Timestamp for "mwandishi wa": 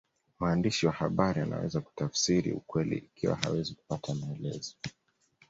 0.39-0.91